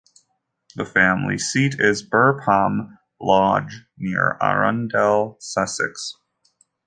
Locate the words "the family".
0.75-1.37